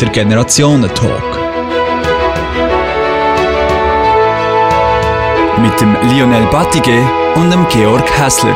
[0.00, 1.22] der Generationentalk.
[5.58, 7.00] Mit dem Lionel Battige
[7.34, 8.54] und dem Georg Hässler.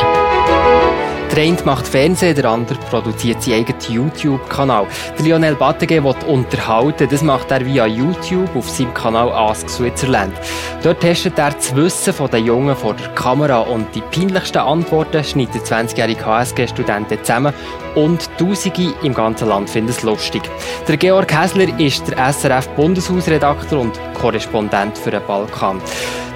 [1.35, 4.87] Der eine macht Fernsehen, der andere produziert seinen eigenen YouTube-Kanal.
[5.17, 7.09] Der Lionel Battige will unterhalten.
[7.09, 10.35] Das macht er via YouTube auf seinem Kanal Ask Switzerland.
[10.83, 15.55] Dort testet er das Wissen der Jungen vor der Kamera und die peinlichsten Antworten schneidet
[15.55, 17.55] der 20-jährige HSG-Student zusammen
[17.95, 20.43] und Tausende im ganzen Land finden es lustig.
[20.89, 25.81] Der Georg Hässler ist der SRF-Bundeshausredakteur und Korrespondent für den Balkan.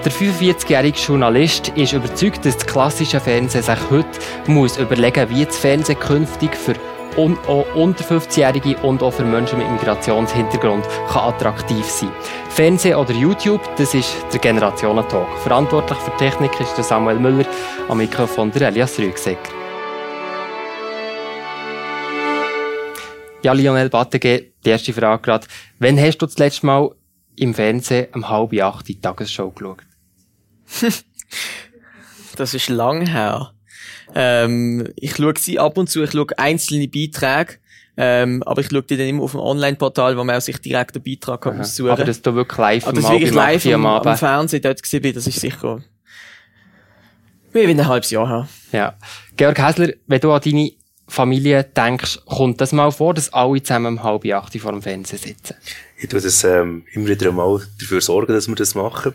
[0.05, 4.09] Der 45-jährige Journalist ist überzeugt, dass das klassische Fernsehen sich heute
[4.47, 6.75] muss überlegen wie das Fernsehen künftig für
[7.17, 7.39] un
[7.75, 12.11] unter 50-Jährige und auch für Menschen mit Migrationshintergrund kann attraktiv sein.
[12.51, 15.29] Fernsehen oder YouTube, das ist der Generationentalk.
[15.43, 17.47] Verantwortlich für Technik ist der Samuel Müller,
[17.89, 19.64] am Mikrofon der Elias Rügsecker.
[23.45, 25.47] Ja, Lionel Battege, die erste Frage gerade.
[25.79, 26.93] Wann hast du das letzte Mal
[27.37, 29.83] im Fernsehen um halb acht die Tagesshow geschaut?
[32.37, 33.53] das ist lang her.
[34.15, 37.59] Ähm, ich schaue sie ab und zu, ich schaue einzelne Beiträge,
[37.99, 40.95] ähm, aber ich schaue die dann immer auf dem Online-Portal, wo man auch sich direkt
[40.95, 41.99] den Beitrag kann aussuchen kann.
[41.99, 45.03] Aber dass du wirklich live aber das wirklich live am, am, am Fernsehen dort gesehen
[45.03, 45.83] bin, das ist sicher
[47.55, 48.49] wie ein halbes Jahr her.
[48.73, 48.95] Ja.
[49.37, 50.73] Georg Häsler, wenn du an deine
[51.07, 55.19] Familie denkst, kommt das mal vor, dass alle zusammen um halb acht vor dem Fernsehen
[55.19, 55.55] sitzen?
[55.99, 59.15] Ich tue das ähm, immer wieder einmal dafür sorgen, dass wir das machen.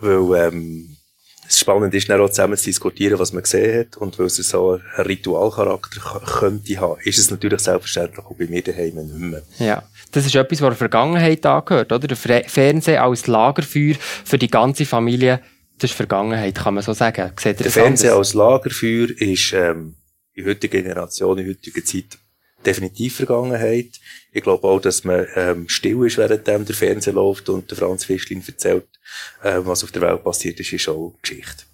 [0.00, 0.96] Weil ähm,
[1.48, 3.96] es spannend ist, dann auch zusammen zu diskutieren, was man gesehen hat.
[3.96, 8.62] Und weil es so einen Ritualcharakter könnte haben, ist es natürlich selbstverständlich auch bei mir
[8.62, 9.42] daheim nicht mehr.
[9.58, 12.06] Ja, das ist etwas, was der Vergangenheit angehört, oder?
[12.06, 15.40] Der Fernsehen als Lagerfeuer für die ganze Familie,
[15.78, 17.32] das ist Vergangenheit, kann man so sagen.
[17.40, 19.94] Seht der Fernsehen als Lagerfeuer ist ähm,
[20.34, 22.18] in heutiger Generation, in heutiger Zeit
[22.64, 24.00] definitiv Vergangenheit.
[24.32, 28.04] Ich glaube auch, dass man ähm, still ist, während der Fernseher läuft und der Franz
[28.04, 28.86] Fischlin erzählt,
[29.42, 31.64] äh, was auf der Welt passiert ist, ist auch Geschichte.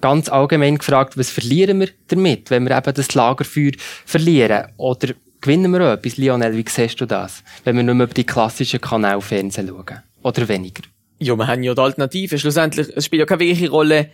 [0.00, 3.72] Ganz allgemein gefragt, was verlieren wir damit, wenn wir eben das Lagerfeuer
[4.04, 4.68] verlieren?
[4.76, 6.56] Oder gewinnen wir auch etwas, Lionel?
[6.56, 7.42] Wie siehst du das?
[7.64, 10.02] Wenn wir nur mehr über die klassischen Kanäle Fernsehen schauen?
[10.22, 10.82] Oder weniger?
[11.18, 12.38] Ja, wir haben ja die Alternative.
[12.38, 14.10] Schlussendlich, es spielt ja keine wirkliche Rolle,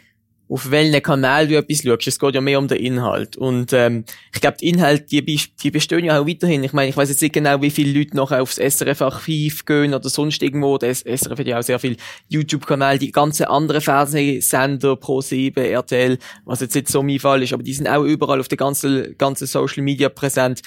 [0.51, 2.09] auf welchen Kanal du etwas schaust.
[2.09, 3.37] Es geht ja mehr um den Inhalt.
[3.37, 5.25] Und ähm, ich glaube, die Inhalte, die,
[5.63, 6.65] die bestehen ja auch weiterhin.
[6.65, 10.09] Ich meine, ich weiß jetzt nicht genau, wie viele Leute noch aufs SRF-Archiv gehen oder
[10.09, 10.77] sonst irgendwo.
[10.77, 11.97] Das SRF hat ja auch sehr viel
[12.29, 17.63] YouTube-Kanal, die ganzen anderen Fernsehsender, Pro7, RTL, was jetzt nicht so mein Fall ist, aber
[17.63, 20.63] die sind auch überall auf der ganzen, ganzen Social Media präsent.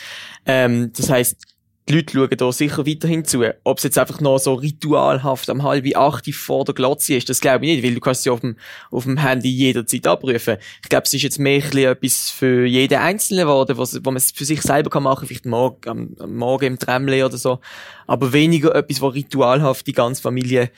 [0.46, 1.53] Ähm, das heißt
[1.90, 3.44] die Leute schauen da sicher weiterhin zu.
[3.64, 7.42] Ob es jetzt einfach noch so ritualhaft am halb acht vor der Glotze ist, das
[7.42, 8.56] glaube ich nicht, weil du kannst sie auf dem,
[8.90, 10.58] auf dem Handy jederzeit abrufen.
[10.82, 14.32] Ich glaube, es ist jetzt mehr etwas für jeden Einzelnen geworden, was, wo man es
[14.32, 17.60] für sich selber kann machen, vielleicht morgen, am, am Morgen im Tremle oder so.
[18.08, 20.72] Aber weniger etwas, wo ritualhaft die ganze Familie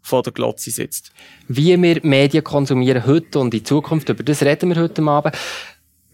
[0.00, 1.12] vor der Glotze sitzt.
[1.48, 5.36] Wie wir Medien konsumieren heute und in Zukunft, über das reden wir heute Abend.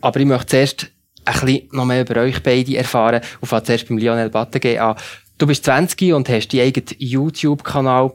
[0.00, 0.90] Aber ich möchte zuerst
[1.24, 3.20] ein bisschen noch mehr über euch beide erfahren.
[3.40, 4.96] Und fange zuerst beim Lionel Battage an.
[5.38, 8.12] Du bist 20 und hast deinen eigenen YouTube-Kanal.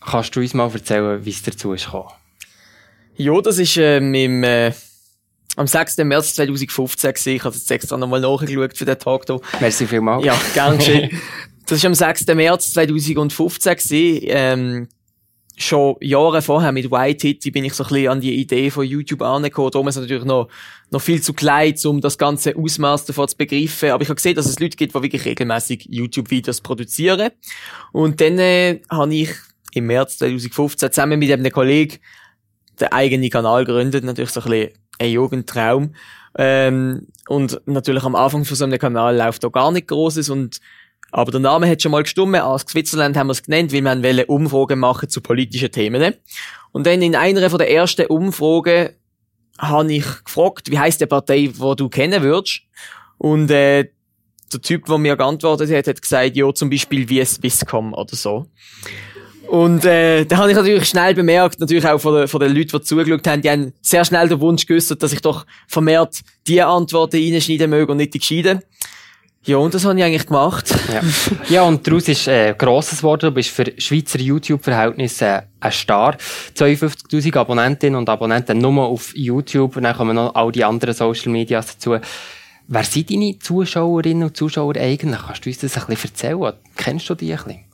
[0.00, 2.10] Kannst du uns mal erzählen, wie es dazu ist gekommen?
[3.16, 4.72] Ja, das ist ähm, im, äh,
[5.56, 5.98] am 6.
[5.98, 7.34] März 2015 gewesen.
[7.34, 9.40] Ich habe jetzt extra nochmal nachgeschaut für den Tag hier.
[9.60, 10.24] Merci vielmals.
[10.24, 11.20] Ja, gern geschehen.
[11.66, 12.26] das ist am 6.
[12.28, 14.20] März 2015 gewesen.
[14.28, 14.88] Ähm,
[15.58, 18.86] schon Jahre vorher mit White Hitty bin ich so ein bisschen an die Idee von
[18.86, 19.70] YouTube angekommen.
[19.70, 20.48] Darum ist es natürlich noch,
[20.90, 23.90] noch viel zu klein, um das ganze Ausmaß davon zu begreifen.
[23.90, 27.30] Aber ich habe gesehen, dass es Leute gibt, die wirklich regelmäßig YouTube-Videos produzieren.
[27.92, 29.30] Und dann äh, habe ich
[29.72, 31.98] im März 2015 zusammen mit einem Kollegen
[32.80, 34.04] den eigenen Kanal gegründet.
[34.04, 35.94] Natürlich so ein bisschen ein Jugendtraum.
[36.36, 40.60] Ähm, und natürlich am Anfang von so einem Kanal läuft da gar nicht Großes und
[41.10, 42.40] aber der Name hat schon mal gestummen.
[42.40, 46.14] Aus Switzerland haben wir es genannt, weil wir wollen Umfragen machen zu politischen Themen.
[46.72, 48.90] Und dann in einer von der ersten Umfragen
[49.58, 52.60] habe ich gefragt, wie heißt die Partei, wo du kennen würdest?
[53.16, 53.88] Und äh,
[54.52, 58.46] der Typ, der mir geantwortet hat, hat gesagt, ja, zum Beispiel wie Swisscom oder so.
[59.48, 62.78] Und äh, da habe ich natürlich schnell bemerkt, natürlich auch von den, von den Leuten,
[62.78, 66.60] die zugeschaut haben, die haben sehr schnell den Wunsch geäußert, dass ich doch vermehrt die
[66.60, 68.60] Antworten reinschneiden möge und nicht die gescheiden.
[69.48, 70.74] Ja, und das habe ich eigentlich gemacht.
[70.92, 71.00] Ja,
[71.48, 73.30] ja und daraus ist äh, grosses geworden.
[73.30, 76.18] Du bist für Schweizer YouTube-Verhältnisse äh, ein Star.
[76.54, 79.78] 52'000 Abonnentinnen und Abonnenten nur auf YouTube.
[79.78, 81.96] Und dann kommen noch all die anderen Social Medias dazu.
[82.66, 85.20] Wer sind deine Zuschauerinnen und Zuschauer eigentlich?
[85.26, 86.52] Kannst du uns das ein bisschen erzählen?
[86.76, 87.67] Kennst du die ein bisschen?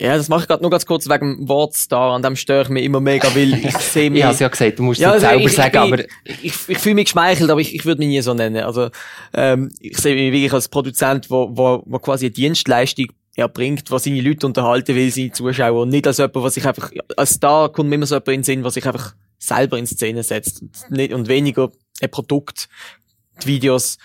[0.00, 2.68] Ja, das mache ich gerade nur ganz kurz wegen dem Wortstar, an dem störe ich
[2.68, 4.20] mich immer mega, weil ich sehe mich...
[4.20, 6.44] Ich habe ja gesagt, du musst Ja, es also selber ich, sagen, ich, aber ich,
[6.44, 8.64] ich, ich fühle mich geschmeichelt, aber ich, ich würde mich nie so nennen.
[8.64, 8.88] Also
[9.32, 13.06] ähm, ich sehe mich wirklich als Produzent, wo, wo, wo quasi eine Dienstleistung
[13.36, 16.90] erbringt, was seine Leute unterhalten will, seine Zuschauer, und nicht als jemand, was sich einfach,
[17.16, 19.86] als Star kommt mir immer so jemand in den Sinn, was sich einfach selber in
[19.86, 21.70] Szene setzt und, nicht, und weniger
[22.00, 22.68] ein Produkt,
[23.42, 23.98] die Videos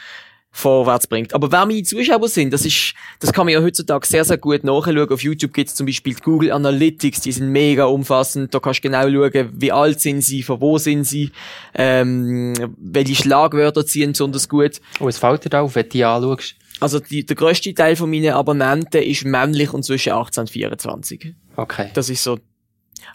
[0.60, 1.34] vorwärts bringt.
[1.34, 4.64] Aber wer meine Zuschauer sind, das ist, das kann man ja heutzutage sehr, sehr gut
[4.64, 5.10] nachschauen.
[5.10, 8.54] Auf YouTube gibt es zum Beispiel die Google Analytics, die sind mega umfassend.
[8.54, 11.32] Da kannst du genau schauen, wie alt sind sie, von wo sind sie,
[11.74, 14.82] ähm, welche Schlagwörter ziehen besonders gut.
[15.00, 16.56] oh, es fällt dir auf, wenn du die anschaust.
[16.80, 21.34] Also die, der grösste Teil von meinen Abonnenten ist männlich und zwischen 18 und 24.
[21.56, 21.90] Okay.
[21.94, 22.40] Das ist so.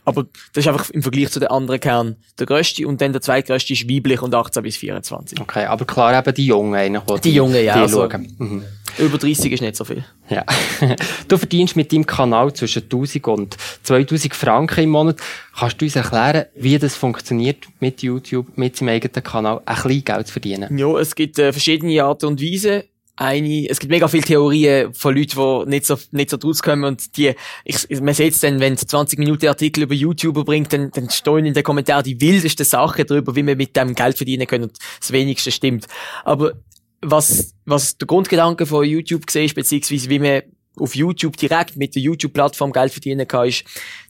[0.04, 3.22] Aber das ist einfach im Vergleich zu den anderen Kernen der grösste und dann der
[3.22, 5.40] zweitgrößte ist weiblich und 18 bis 24.
[5.40, 8.34] Okay, aber klar eben die Jungen eigentlich, Die Jungen, ja, Die also- schauen.
[8.38, 8.64] Mhm.
[8.96, 10.04] Über 30 ist nicht so viel.
[10.28, 10.44] Ja.
[11.28, 15.16] du verdienst mit deinem Kanal zwischen 1000 und 2000 Franken im Monat.
[15.58, 20.04] Kannst du uns erklären, wie das funktioniert mit YouTube, mit seinem eigenen Kanal, ein bisschen
[20.04, 20.78] Geld zu verdienen?
[20.78, 22.84] Ja, es gibt äh, verschiedene Arten und Weisen.
[23.16, 26.82] Eine, es gibt mega viele Theorien von Leuten, die nicht so, nicht so draus kommen
[26.82, 27.34] und die,
[27.64, 31.08] ich, man sieht es dann, wenn es 20 Minuten Artikel über YouTuber bringt, dann, dann
[31.10, 34.64] stehen in den Kommentaren die wildesten Sachen darüber, wie man mit dem Geld verdienen kann
[34.64, 35.86] und das wenigste stimmt.
[36.24, 36.54] Aber
[37.02, 40.42] was, was der Grundgedanke von YouTube gesehen ist, beziehungsweise wie man
[40.76, 43.64] auf YouTube direkt mit der YouTube-Plattform Geld verdienen kann, ist,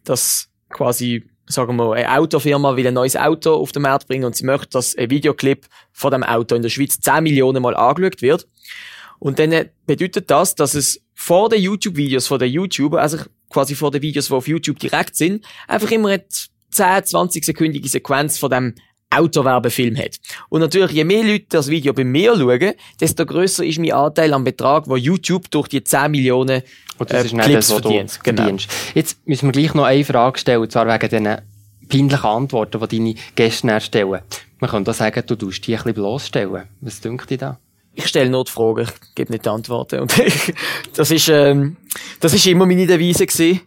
[0.04, 4.36] dass quasi, sagen wir, eine Autofirma will ein neues Auto auf den Markt bringen und
[4.36, 8.22] sie möchte, dass ein Videoclip von dem Auto in der Schweiz 10 Millionen Mal angeschaut
[8.22, 8.48] wird.
[9.18, 13.18] Und dann äh, bedeutet das, dass es vor den YouTube-Videos von den YouTuber, also
[13.48, 16.24] quasi vor den Videos, die auf YouTube direkt sind, einfach immer eine
[16.70, 18.74] 10, 20 sekündige Sequenz von dem
[19.16, 20.16] Autowerbefilm hat.
[20.48, 24.32] Und natürlich, je mehr Leute das Video bei mir schauen, desto grösser ist mein Anteil
[24.32, 26.62] am Betrag, wo YouTube durch die 10 Millionen
[26.98, 28.20] Und das äh, ist nicht Klicks das, was du verdient.
[28.22, 28.42] Genau.
[28.42, 28.70] verdienst.
[28.94, 31.38] Jetzt müssen wir gleich noch eine Frage stellen, und zwar wegen diesen
[31.88, 34.20] peinlichen Antworten, die deine Gäste dann stellen.
[34.60, 36.62] Man könnte auch sagen, du tust die ein bisschen bloßstellen.
[36.80, 37.58] Was dünkt dir da?
[37.94, 40.00] Ich stelle nur die Fragen, ich gebe nicht die Antworten.
[40.00, 40.12] Und
[40.94, 41.76] das ist, ähm,
[42.20, 43.60] das ist immer meine Devise gewesen.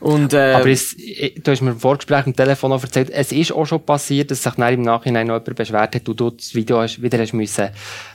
[0.00, 3.32] Und, äh, Aber es, äh, du hast mir im Vorgespräch am Telefon auch erzählt, es
[3.32, 6.30] ist auch schon passiert, dass sich dann im Nachhinein noch jemand beschwert hat, und du
[6.30, 7.70] das Video hast, wieder hast müssen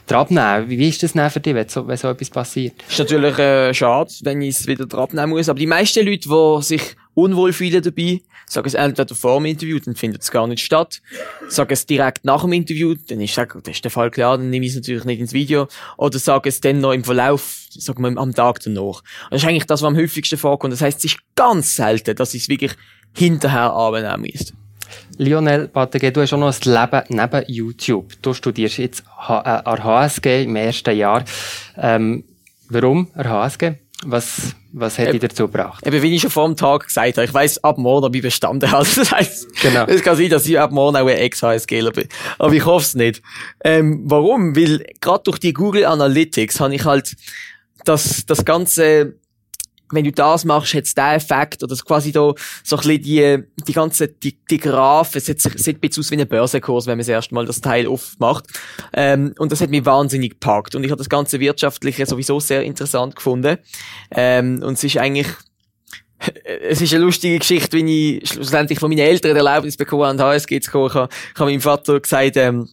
[0.06, 0.70] dran nehmen.
[0.70, 2.74] Wie, wie ist das denn für dich, wenn so, wenn so etwas passiert?
[2.88, 5.48] ist natürlich äh, schade, wenn ich es wieder drauf nehmen muss.
[5.48, 9.78] Aber die meisten Leute, die sich unwohl fühlen dabei, sagen es entweder vor dem Interview,
[9.78, 11.00] dann findet es gar nicht statt.
[11.48, 14.66] Sagen es direkt nach dem Interview, dann ist, das ist der Fall klar, dann nehme
[14.66, 15.68] ich es natürlich nicht ins Video.
[15.96, 19.02] Oder sagen es dann noch im Verlauf, sagen wir am Tag danach.
[19.30, 20.72] Das ist eigentlich das, was am häufigsten vorkommt.
[20.72, 22.72] Das heißt, es ist ganz selten, dass ich es wirklich
[23.16, 24.52] hinterher abnehmen muss.
[25.16, 28.12] Lionel Patege, du hast auch noch ein Leben neben YouTube.
[28.22, 31.24] Du studierst jetzt äh, an HSG im ersten Jahr.
[31.76, 32.24] Ähm,
[32.68, 33.83] warum an HSG?
[34.06, 35.86] Was, was hat dich dazu gebracht?
[35.86, 38.22] Eben, wie ich schon vor dem Tag gesagt habe, ich weiss ab morgen, ob ich
[38.22, 38.86] bestanden habe.
[38.96, 39.84] Das heisst, Genau.
[39.86, 42.08] es kann sein, dass ich ab morgen auch ein Ex-HSGler bin.
[42.38, 43.22] Aber ich hoffe es nicht.
[43.64, 44.54] Ähm, warum?
[44.56, 47.16] Weil gerade durch die Google Analytics habe ich halt
[47.84, 49.14] das, das ganze,
[49.90, 52.32] wenn du das machst, hat es den Effekt, oder quasi da
[52.62, 56.10] so ein bisschen die, die ganze, die, die Graph, es sieht, sieht ein bisschen aus
[56.10, 58.46] wie ein Börsenkurs, wenn man das erste Mal das Teil aufmacht.
[58.92, 60.74] Ähm, und das hat mich wahnsinnig gepackt.
[60.74, 63.58] Und ich habe das ganze Wirtschaftliche sowieso sehr interessant gefunden.
[64.10, 65.28] Ähm, und es ist eigentlich,
[66.62, 70.22] es ist eine lustige Geschichte, wie ich schlussendlich von meinen Eltern die Erlaubnis bekommen habe,
[70.22, 71.08] an HSG zu kommen.
[71.34, 72.68] Ich habe meinem Vater gesagt, ähm,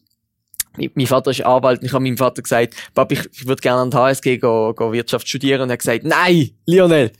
[0.77, 3.81] mein Vater ist Anwalt und ich habe meinem Vater gesagt, Papa, ich, ich würde gerne
[3.81, 5.61] an die HSG gehen, gehen Wirtschaft studieren.
[5.61, 7.11] Und er hat gesagt, nein, Lionel,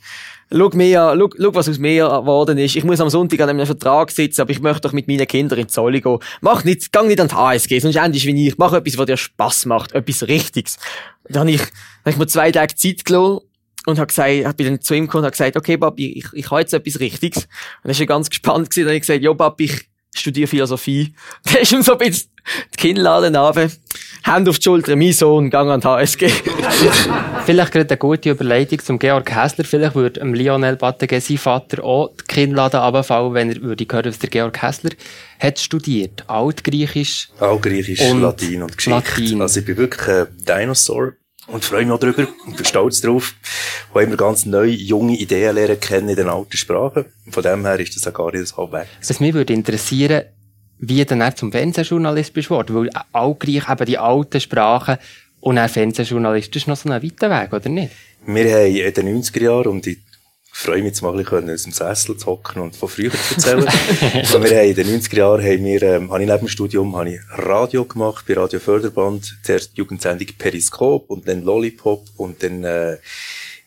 [0.50, 2.76] schau mir schau, schau, was aus mir geworden ist.
[2.76, 5.58] Ich muss am Sonntag an einem Vertrag sitzen, aber ich möchte doch mit meinen Kindern
[5.58, 6.18] in Zolli gehen.
[6.40, 8.58] Mach nicht, gang nicht an die HSG, sonst endest wie ich.
[8.58, 10.78] Mach etwas, was dir Spass macht, etwas Richtiges.
[11.24, 13.40] Dann habe ich, habe ich mir zwei Tage Zeit gelassen
[13.86, 16.26] und habe gesagt, ich bin dann zu ihm gekommen und habe gesagt, okay, Papi, ich,
[16.32, 17.48] ich habe jetzt etwas Richtiges.
[17.82, 21.14] Und er war ganz gespannt gewesen, dann habe ich gesagt, ja, Papi, ich studiere Philosophie.
[21.44, 22.28] Dann ist ihm so ein bisschen
[22.74, 23.68] die Kinnladen runter,
[24.24, 26.28] Hand auf die Schulter, mein Sohn, gang an die HSG.
[27.44, 29.64] Vielleicht gerade eine gute Überleitung zum Georg Häsler.
[29.64, 34.06] Vielleicht würde dem Lionel Batege sein Vater auch die Kinnladen runterfallen, wenn er würde hören,
[34.06, 34.90] was der Georg Häsler
[35.40, 36.24] hat studiert.
[36.28, 37.30] Altgriechisch.
[37.40, 38.96] Altgriechisch, Und Latein und Geschichte.
[38.96, 39.42] Latein.
[39.42, 41.12] Also ich bin wirklich ein Dinosaur
[41.48, 43.34] und freue mich auch darüber und bin stolz drauf,
[43.92, 47.06] wo immer ganz neue, junge Ideen lernen kennen in den alten Sprachen.
[47.28, 48.86] Von dem her ist das auch gar nicht so weg.
[49.06, 50.22] Was mich würde interessieren,
[50.82, 52.74] wie dann zum Fernsehjournalist bist worden.
[52.74, 54.98] Weil Altgreich eben die alten Sprachen
[55.40, 57.92] und dann Fernsehjournalist, das ist noch so ein weiter Weg, oder nicht?
[58.26, 59.98] Wir haben in den 90er Jahren, und ich
[60.52, 63.34] freue mich jetzt mal ein bisschen, aus dem Sessel zu hocken und von früher zu
[63.34, 63.66] erzählen.
[64.14, 66.96] also wir haben in den 90er Jahren, haben wir, ähm, habe ich neben dem Studium,
[66.96, 72.64] habe ich Radio gemacht, bei Radio Förderband, zuerst Jugendsendung Periskop und dann Lollipop und dann,
[72.64, 72.98] äh,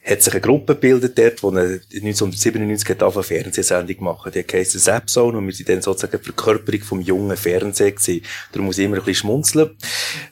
[0.05, 4.31] hat sich eine Gruppe gebildet dort, die 1997 hat eine Fernsehsendung machen.
[4.31, 8.23] Die heisst Zapzone und wir sind dann sozusagen die Verkörperung vom jungen Fernsehen gewesen.
[8.51, 9.71] Darum muss ich immer ein bisschen schmunzeln.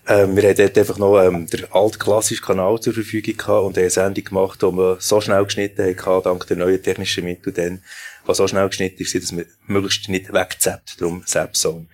[0.07, 3.89] Ähm, wir haben dort einfach noch ähm, den altklassischen Kanal zur Verfügung gehabt und eine
[3.89, 7.81] Sendung gemacht, die wir so schnell geschnitten haben, dank der neuen technischen Mittel dann,
[8.25, 11.01] was so schnell geschnitten ist, dass wir möglichst nicht wegzappt.
[11.01, 11.87] Darum Zapzone.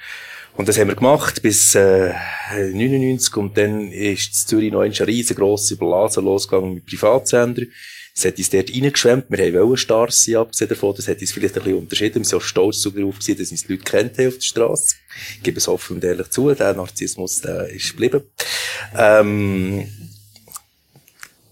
[0.59, 2.13] Und das haben wir gemacht bis äh,
[2.51, 7.61] 99 und dann ist in Zürich noch eine riesengroße Blase losgegangen mit Privatsender.
[8.13, 9.27] Es hat uns dort reingeschwemmt.
[9.29, 10.93] Wir wollen Stars sein, abgesehen davon.
[10.97, 12.15] Das hat uns vielleicht ein bisschen unterschieden.
[12.15, 14.95] Wir sind auch stolz darauf gewesen, dass uns die Leute kennt haben auf der Straße.
[15.37, 16.53] Ich gebe es offen und ehrlich zu.
[16.53, 18.23] Der Narzissmus, der ist geblieben.
[18.97, 19.87] Ähm,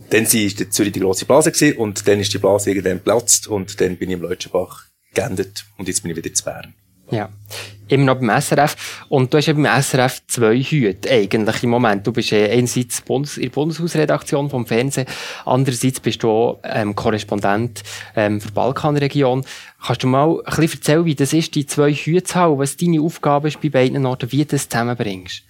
[0.09, 3.47] dann war in Zürich die grosse Blase gewesen, und dann ist die Blase irgendwann geplatzt
[3.47, 4.83] und dann bin ich im Leutschenbach
[5.13, 6.73] geendet und jetzt bin ich wieder zu Bern.
[7.11, 7.29] Ja.
[7.89, 9.05] Immer noch beim SRF.
[9.07, 12.05] Und du hast ja beim SRF zwei Hüte, eigentlich im Moment.
[12.05, 15.07] Du bist einerseits Bundes in der Bundeshausredaktion vom Fernsehen,
[15.45, 17.83] andererseits bist du auch, ähm, Korrespondent,
[18.15, 19.45] ähm, für die Balkanregion.
[19.85, 22.75] Kannst du mal ein bisschen erzählen, wie das ist, die zwei Hüte zu haben, was
[22.75, 25.43] deine Aufgabe ist bei beiden Orten, wie du das zusammenbringst?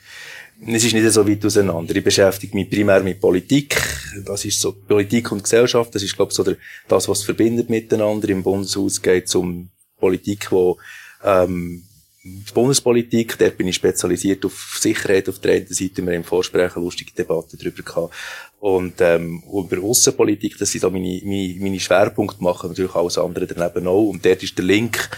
[0.66, 1.96] Es ist nicht so weit auseinander.
[1.96, 3.80] Ich beschäftige mich primär mit Politik.
[4.26, 5.94] Das ist so Politik und Gesellschaft.
[5.94, 8.30] Das ist, glaube ich, so der, das, was verbindet miteinander.
[8.30, 10.78] Im Bundeshaus geht es um Politik, wo
[11.24, 11.84] ähm,
[12.24, 15.98] die Bundespolitik, dort bin ich spezialisiert auf Sicherheit auf der einen Seite.
[15.98, 18.14] Wir haben im Vorsprechen eine lustige Debatte darüber gehabt.
[18.60, 23.48] Und, ähm, über Außenpolitik, das sind so meine, meine, meine Schwerpunkte, machen natürlich alles andere
[23.48, 24.10] daneben auch.
[24.10, 25.10] Und dort ist der Link,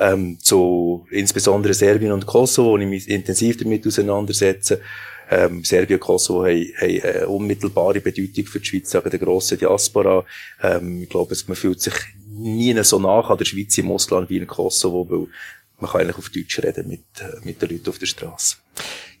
[0.00, 4.80] ähm, zu, insbesondere Serbien und Kosovo, wo ich mich intensiv damit auseinandersetze.
[5.30, 9.58] Ähm, Serbien und Kosovo haben, haben eine unmittelbare Bedeutung für die Schweiz, sagen der grossen
[9.58, 10.24] Diaspora.
[10.62, 11.94] Ähm, ich glaube, man fühlt sich
[12.38, 15.26] nie so nach an der Schweiz im Ausland wie in Kosovo, weil
[15.80, 18.56] man kann eigentlich auf Deutsch reden mit, äh, mit den Leuten auf der Straße.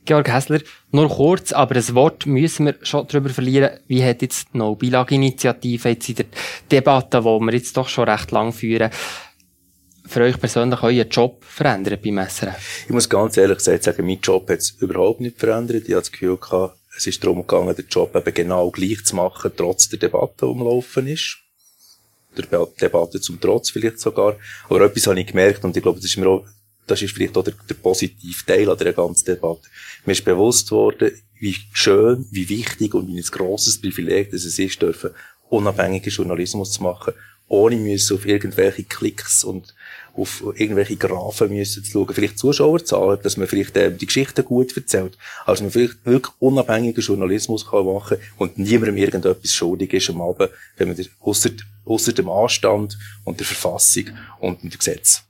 [0.04, 0.60] Georg Hessler,
[0.90, 3.78] nur kurz, aber ein Wort müssen wir schon darüber verlieren.
[3.88, 6.26] Wie hat jetzt die No-Bilag-Initiative jetzt in der
[6.70, 8.90] Debatte, die wir jetzt doch schon recht lang führen,
[10.06, 12.86] für euch persönlich euren Job verändert beim SRF?
[12.86, 15.82] Ich muss ganz ehrlich gesagt sagen, mein Job hat es überhaupt nicht verändert.
[15.84, 19.14] Ich habe das Gefühl gehabt, es ist darum gegangen, den Job eben genau gleich zu
[19.14, 21.38] machen, trotz der Debatte, die umlaufen ist
[22.36, 24.36] der Debatte zum Trotz vielleicht sogar.
[24.68, 26.46] Aber etwas habe ich gemerkt und ich glaube, das ist mir auch,
[26.86, 29.62] das ist vielleicht auch der, der positive Teil an der ganzen Debatte.
[30.04, 34.58] Mir ist bewusst worden, wie schön, wie wichtig und wie ein grosses Privileg dass es
[34.58, 35.10] ist, dürfen
[35.48, 37.14] unabhängigen Journalismus zu machen,
[37.48, 39.74] ohne müssen auf irgendwelche Klicks und
[40.18, 44.76] auf irgendwelche Graphen müssen zu schauen, vielleicht Zuschauerzahlen, dass man vielleicht äh, die Geschichten gut
[44.76, 50.20] erzählt, also man vielleicht wirklich unabhängigen Journalismus kann machen und niemandem irgendetwas schuldig ist am
[50.20, 51.50] Abend, wenn man außer
[51.84, 54.04] außer dem Anstand und der Verfassung
[54.40, 55.22] und dem Gesetz.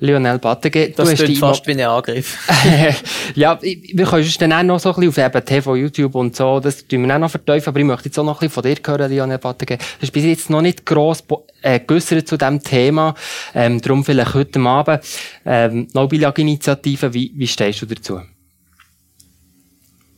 [0.00, 2.38] Lionel Battege, das hast fast wie ein Angriff.
[3.34, 6.34] ja, wir können uns dann auch noch so ein bisschen auf eben TV, YouTube und
[6.34, 8.62] so, das tun wir auch noch vertiefen, aber ich möchte jetzt auch noch ein bisschen
[8.62, 9.78] von dir hören, Lionel Battege.
[9.78, 11.22] Du hast bis jetzt noch nicht gross
[11.62, 13.14] äh, geäussert zu diesem Thema,
[13.54, 15.00] ähm, darum vielleicht heute Abend.
[15.46, 18.20] Ähm, No-Bilag-Initiative, wie, wie stehst du dazu?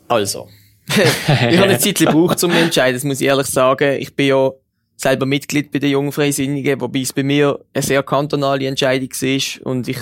[0.09, 0.49] Also.
[0.88, 4.00] ich habe eine Zeit gebraucht, um zu entscheiden, das muss ich ehrlich sagen.
[4.00, 4.50] Ich bin ja
[4.97, 9.88] selber Mitglied bei den Jungfreisinnigen, wobei es bei mir eine sehr kantonale Entscheidung war und
[9.88, 9.99] ich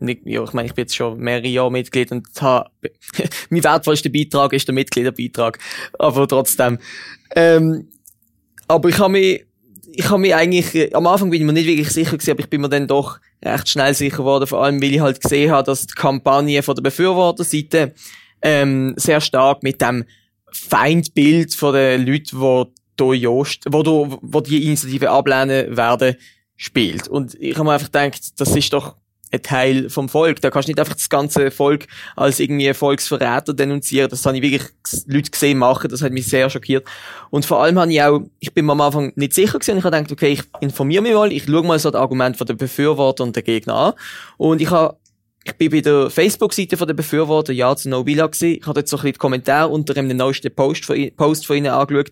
[0.00, 2.70] nicht, ja, ich meine, ich bin jetzt schon mehrere Jahre Mitglied und habe,
[3.50, 5.58] mein wertvollster Beitrag ist der Mitgliederbeitrag,
[5.98, 6.78] aber trotzdem.
[7.34, 7.88] Ähm,
[8.68, 9.44] aber ich habe mich,
[9.92, 12.40] ich habe mich eigentlich, äh, am Anfang bin ich mir nicht wirklich sicher gewesen, aber
[12.40, 15.50] ich bin mir dann doch recht schnell sicher geworden, vor allem weil ich halt gesehen
[15.50, 17.94] habe, dass die Kampagne von der Befürworterseite
[18.42, 20.04] ähm, sehr stark mit dem
[20.52, 26.16] Feindbild von den Leuten, die hier Jost, wo, du, wo die Initiative ablehnen werden,
[26.56, 27.08] spielt.
[27.08, 28.96] Und ich habe mir einfach gedacht, das ist doch
[29.30, 30.40] ein Teil vom Volk.
[30.40, 31.86] Da kannst du nicht einfach das ganze Volk
[32.16, 34.08] als irgendwie Volksverräter denunzieren.
[34.08, 34.70] Das habe ich wirklich
[35.06, 35.90] Leute gesehen machen.
[35.90, 36.86] Das hat mich sehr schockiert.
[37.30, 39.78] Und vor allem habe ich auch, ich bin mir am Anfang nicht sicher gewesen.
[39.78, 41.32] Ich habe gedacht, okay, ich informiere mich mal.
[41.32, 43.92] Ich schaue mal so das Argument von den Befürworter und der Gegner an.
[44.36, 44.96] Und ich habe
[45.44, 48.58] ich bin bei der Facebook-Seite von den Befürworter Ja zu No Villa gewesen.
[48.58, 51.56] Ich habe dort so ein bisschen die Kommentare unter dem neuesten Post von, Post von
[51.56, 52.10] ihnen angeschaut.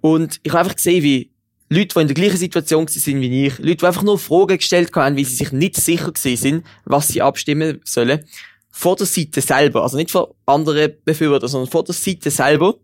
[0.00, 1.32] Und ich habe einfach gesehen, wie
[1.68, 4.90] Leute, die in der gleichen Situation sind wie ich, Leute, die einfach nur Fragen gestellt
[4.94, 8.24] haben, weil sie sich nicht sicher sind, was sie abstimmen sollen,
[8.70, 12.74] vor der Seite selber, also nicht von anderen Befürwortern, sondern vor der Seite selber,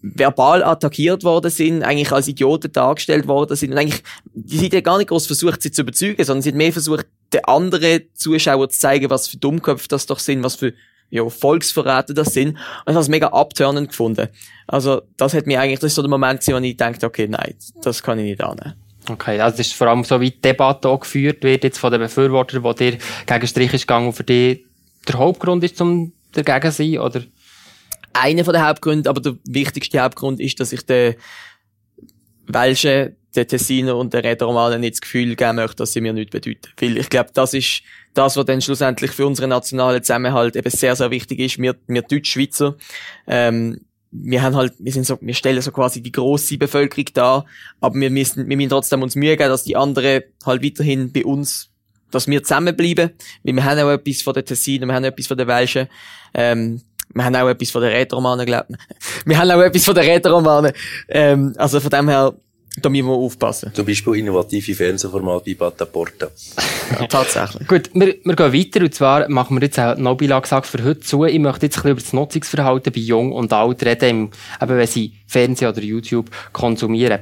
[0.00, 4.02] verbal attackiert worden sind, eigentlich als Idioten dargestellt worden sind und eigentlich,
[4.32, 7.44] die Seite gar nicht groß versucht, sie zu überzeugen, sondern sie hat mehr versucht, den
[7.44, 10.72] anderen Zuschauern zu zeigen, was für Dummköpfe das doch sind, was für
[11.10, 12.50] ja, Volksverräter das sind.
[12.50, 14.28] Und ich habe es mega abturnend gefunden.
[14.66, 17.28] Also, das hat mir eigentlich, das ist so der Moment gewesen, wo ich dachte, okay,
[17.28, 18.74] nein, das kann ich nicht annehmen.
[19.08, 21.92] Okay, also das ist vor allem so, wie die Debatte auch geführt wird jetzt von
[21.92, 24.64] den Befürwortern, wo dir gegen Strich ist gegangen und für dich
[25.06, 27.22] der Hauptgrund ist, um dagegen zu sein, oder?
[28.14, 31.16] Einer von den Hauptgründen, aber der wichtigste Hauptgrund ist, dass ich den
[32.46, 36.30] welche der Tessiner und der Rätoromane nicht das Gefühl geben möchte, dass sie mir nichts
[36.30, 36.68] bedeuten.
[36.78, 37.82] Weil ich glaube, das ist
[38.14, 41.58] das, was dann schlussendlich für unseren nationalen Zusammenhalt eben sehr, sehr wichtig ist.
[41.58, 42.76] Wir, wir Deutschschweizer,
[43.26, 43.80] ähm,
[44.12, 47.46] wir haben halt, wir sind so, wir stellen so quasi die grosse Bevölkerung dar,
[47.80, 51.24] aber wir müssen, wir müssen trotzdem uns Mühe geben, dass die anderen halt weiterhin bei
[51.24, 51.70] uns,
[52.12, 53.10] dass wir zusammenbleiben,
[53.42, 55.88] weil wir haben auch etwas von den Tessinen, wir haben etwas von den Welschen,
[56.32, 56.80] ähm,
[57.12, 58.76] wir haben auch etwas von den Rätoromanen, glaube ich.
[59.26, 60.72] Wir haben auch etwas von den Rätoromanen.
[61.08, 62.34] Ähm, also von dem her,
[62.82, 63.72] da müssen wir aufpassen.
[63.72, 66.28] Zum Beispiel innovative Fernsehformate wie Bata Porta.
[66.98, 67.68] Ja, tatsächlich.
[67.68, 71.00] Gut, wir, wir gehen weiter und zwar machen wir jetzt auch Nobila gesagt für heute
[71.00, 71.24] zu.
[71.24, 74.30] Ich möchte jetzt ein bisschen über das Nutzungsverhalten bei Jung und Alt reden,
[74.60, 77.20] eben wenn sie Fernsehen oder YouTube konsumieren.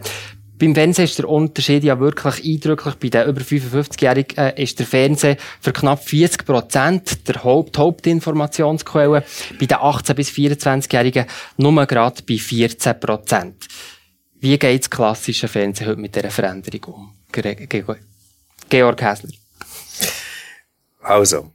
[0.63, 2.95] Beim Fernsehen ist der Unterschied ja wirklich eindrücklich.
[2.95, 9.25] Bei den über 55-Jährigen äh, ist der Fernsehen für knapp 40 Prozent der Haupt Hauptinformationsquelle.
[9.59, 11.27] Bei den 18- bis 24-Jährigen
[11.57, 13.67] nur gerade bei 14 Prozent.
[14.39, 17.13] Wie geht das klassische Fernsehen heute mit dieser Veränderung um?
[18.69, 19.31] Georg Häsler.
[21.01, 21.51] Also,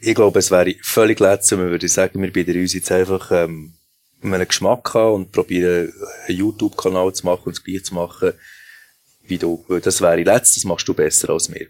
[0.00, 3.75] ich glaube, es wäre völlig letzte, wenn wir sagen, wir bieten uns jetzt einfach ähm,
[4.34, 5.92] einen Geschmack haben und probieren,
[6.26, 8.32] einen YouTube-Kanal zu machen und das gleiche zu machen
[9.28, 9.64] wie du.
[9.82, 11.66] Das wäre letztes, das machst du besser als mir.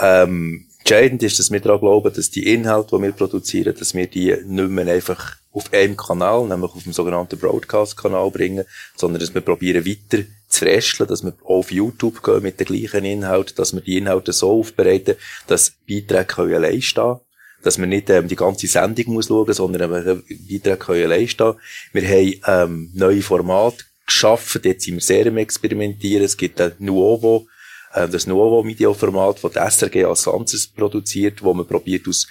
[0.00, 4.06] Ähm, entscheidend ist, dass wir daran glauben, dass die Inhalte, die wir produzieren, dass wir
[4.06, 8.64] die nicht mehr einfach auf einem Kanal, nämlich auf dem sogenannten Broadcast-Kanal bringen,
[8.96, 13.04] sondern dass wir probieren weiter zu resteln, dass wir auf YouTube gehen mit den gleichen
[13.04, 17.20] Inhalten, dass wir die Inhalte so aufbereiten, dass Beiträge können allein stehen
[17.62, 21.54] dass man nicht ähm, die ganze Sendung muss schauen, sondern eben Beiträge können allein stehen.
[21.92, 26.24] Wir haben ähm, neue Formate geschaffen, dort sind wir sehr im Experimentieren.
[26.24, 27.46] Es gibt ein Nuovo,
[27.94, 32.26] äh, das Nuovo-Media-Format, das die SRG als Ganzes produziert, wo man probiert aus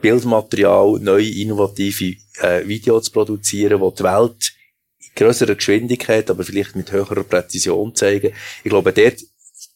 [0.00, 4.52] Bildmaterial neue, innovative äh, Videos zu produzieren, wo die Welt
[5.00, 8.32] in grösserer Geschwindigkeit, aber vielleicht mit höherer Präzision zeigen.
[8.62, 9.18] Ich glaube, dort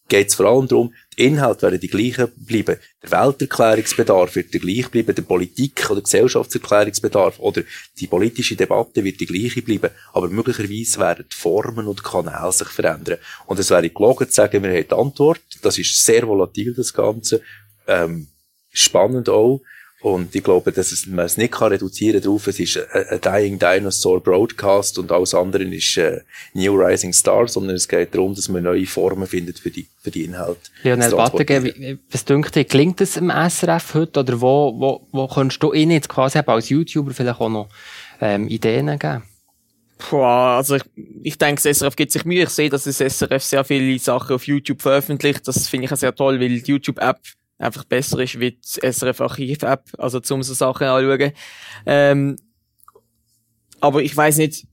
[0.09, 2.79] geht es vor allem darum, die Inhalte werden die gleichen bleiben.
[3.03, 7.63] Der Welterklärungsbedarf wird der gleich bleiben, der Politik- oder Gesellschaftserklärungsbedarf oder
[7.99, 9.91] die politische Debatte wird die gleiche bleiben.
[10.13, 13.19] Aber möglicherweise werden die Formen und Kanäle sich verändern.
[13.47, 15.43] Und es wäre gelogen zu sagen, wir haben die Antwort.
[15.63, 17.43] Das ist sehr volatil, das Ganze.
[17.87, 18.29] Ähm,
[18.73, 19.61] spannend auch.
[20.03, 23.59] Und ich glaube, dass es, man es nicht kann reduzieren darauf, es ist ein Dying
[23.59, 26.23] Dinosaur Broadcast und alles andere ist äh,
[26.55, 30.11] New Rising Star, sondern es geht darum, dass man neue Formen findet für die, für
[30.11, 30.59] die Inhalte.
[30.83, 35.63] Lionel Battege, was denkt dir, klingt das im SRF heute oder wo, wo, wo kannst
[35.63, 37.69] du ihnen jetzt quasi als YouTuber vielleicht auch noch
[38.21, 39.23] ähm, Ideen geben?
[40.11, 40.83] Boah, also ich,
[41.23, 42.43] ich denke, das SRF gibt sich Mühe.
[42.43, 45.47] Ich sehe, dass das SRF sehr viele Sachen auf YouTube veröffentlicht.
[45.47, 47.21] Das finde ich auch sehr toll, weil die YouTube-App
[47.63, 51.33] einfach besser ist wie die SRF Archiv-App, also zum so Sachen anschauen.
[51.87, 52.37] Ähm,
[53.81, 54.67] aber ich weiß nicht,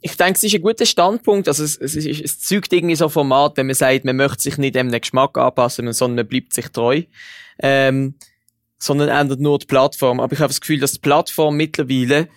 [0.00, 3.08] ich denke, es ist ein guter Standpunkt, also es, es, ist, es zeugt irgendwie so
[3.08, 6.68] Format, wenn man sagt, man möchte sich nicht dem Geschmack anpassen, sondern man bleibt sich
[6.68, 7.02] treu,
[7.58, 8.14] ähm,
[8.78, 10.20] sondern ändert nur die Plattform.
[10.20, 12.28] Aber ich habe das Gefühl, dass die Plattform mittlerweile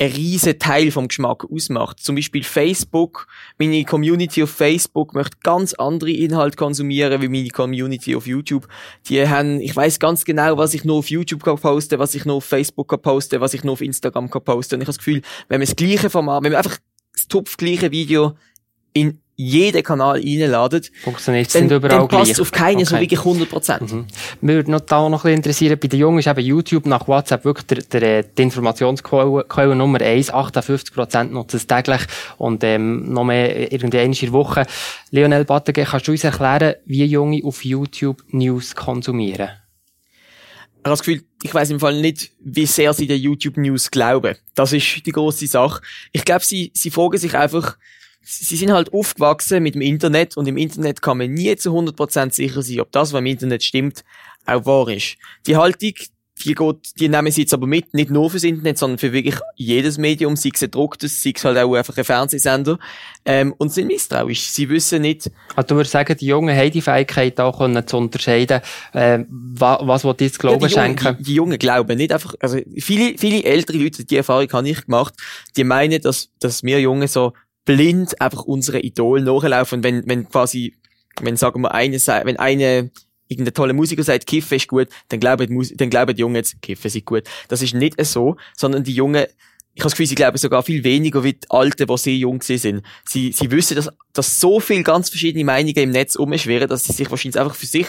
[0.00, 1.98] ein riesen Teil vom Geschmack ausmacht.
[1.98, 3.26] Zum Beispiel Facebook.
[3.58, 8.68] Meine Community auf Facebook möchte ganz andere Inhalte konsumieren wie meine Community auf YouTube.
[9.08, 12.24] Die haben, ich weiß ganz genau, was ich nur auf YouTube kann posten, was ich
[12.24, 14.76] nur auf Facebook kann posten, was ich nur auf Instagram kann posten.
[14.76, 16.78] Und ich habe das Gefühl, wenn man das gleiche Format, wenn man einfach
[17.12, 18.36] das topfgleiche Video
[18.92, 22.40] in jeden Kanal reinladet, Funktioniert dann, nicht überall dann passt gleich.
[22.40, 23.02] auf keinen so Okay.
[23.04, 23.80] wirklich 100%.
[23.94, 24.06] Mhm.
[24.40, 27.06] Mich würde noch da noch ein bisschen interessieren, bei den Jungen ist eben YouTube nach
[27.06, 30.32] WhatsApp wirklich der, der, die Informationsquelle Quelle Nummer eins.
[30.34, 32.00] 58% nutzen es täglich
[32.36, 34.66] und ähm, noch mehr irgendwie einmal in der Woche.
[35.12, 39.50] Lionel Battege, kannst du uns erklären, wie Junge auf YouTube News konsumieren?
[40.80, 43.90] Ich habe das Gefühl, ich weiß im Fall nicht, wie sehr sie den YouTube News
[43.90, 44.34] glauben.
[44.56, 45.80] Das ist die große Sache.
[46.12, 47.76] Ich glaube, sie, sie fragen sich einfach,
[48.28, 52.32] sie sind halt aufgewachsen mit dem Internet und im Internet kann man nie zu 100%
[52.32, 54.04] sicher sein, ob das, was im Internet stimmt,
[54.44, 55.16] auch wahr ist.
[55.46, 55.94] Die Haltung,
[56.44, 59.34] die geht, die nehmen sie jetzt aber mit, nicht nur fürs Internet, sondern für wirklich
[59.56, 62.78] jedes Medium, sei es ein gedrucktes, sei es halt auch einfach ein Fernsehsender,
[63.24, 64.48] ähm, und sind misstrauisch.
[64.48, 67.96] Sie wissen nicht, Also du würdest sagen, die Jungen haben die Fähigkeit, auch können zu
[67.96, 68.60] unterscheiden,
[68.92, 71.16] äh, was, was will jetzt Glauben Ja, die, Jungen, schenken.
[71.18, 74.84] die, die Jungen glauben nicht einfach, also viele, viele ältere Leute, die Erfahrung habe ich
[74.84, 75.14] gemacht,
[75.56, 77.32] die meinen, dass, dass wir Jungen so
[77.68, 80.74] blind einfach unsere Idol nachlaufen, wenn, wenn quasi,
[81.20, 82.90] wenn sagen wir eine, wenn eine,
[83.28, 86.62] irgendein toller Musiker sagt, Kiffen ist gut, dann glauben die, dann glauben die Jungen jetzt,
[86.62, 87.24] Kiffen ist gut.
[87.48, 89.26] Das ist nicht so, sondern die Jungen,
[89.74, 92.40] ich habe das Gefühl, sie glauben sogar viel weniger wie die Alten, die sehr jung
[92.40, 92.82] sind.
[93.04, 96.94] Sie, sie wissen, dass, dass so viel ganz verschiedene Meinungen im Netz umschwirren, dass sie
[96.94, 97.86] sich wahrscheinlich einfach für sich,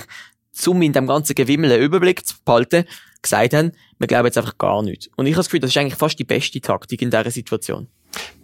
[0.68, 2.84] um in dem ganzen Gewimmel einen Überblick zu behalten,
[3.22, 5.10] gesagt haben, wir glauben jetzt einfach gar nicht.
[5.16, 7.88] Und ich habe das Gefühl, das ist eigentlich fast die beste Taktik in dieser Situation.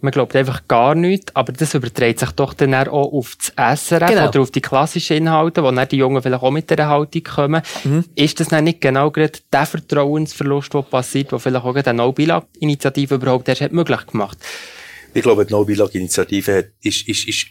[0.00, 4.10] Man glaubt einfach gar nichts, aber das überträgt sich doch dann auch auf das SRF
[4.10, 4.28] Genau.
[4.28, 7.62] oder auf die klassischen Inhalte, wo dann die Jungen vielleicht auch mit dieser Haltung kommen.
[7.84, 8.04] Mhm.
[8.14, 13.14] Ist das dann nicht genau gerade der Vertrauensverlust, der passiert, der vielleicht auch eine No-Bilag-Initiative
[13.16, 14.38] überhaupt erst hat möglich gemacht?
[15.14, 17.46] Ich glaube, die No-Bilag-Initiative hat- ist, ist, ist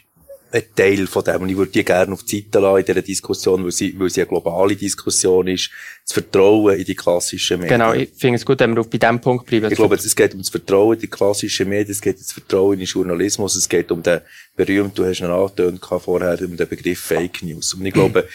[0.52, 1.42] ein Teil von dem.
[1.42, 4.10] Und ich würde die gerne auf die Seite lassen in dieser Diskussion, weil sie, weil
[4.10, 5.70] sie eine globale Diskussion ist.
[6.04, 7.78] Das Vertrauen in die klassischen Medien.
[7.78, 9.70] Genau, ich finde es gut, wenn wir bei diesem Punkt bleiben.
[9.70, 12.32] Ich glaube, es geht um das Vertrauen in die klassischen Medien, es geht um das
[12.32, 14.20] Vertrauen in den Journalismus, es geht um den
[14.54, 17.74] berühmten, du hast ihn angetönt vorher, um den Begriff Fake News.
[17.74, 18.28] Und ich glaube,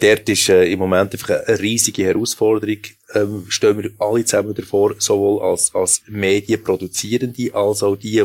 [0.00, 2.78] dort ist äh, im Moment einfach eine riesige Herausforderung,
[3.14, 8.22] ähm, stehen wir alle zusammen davor, sowohl als, als Medienproduzierende, als auch die,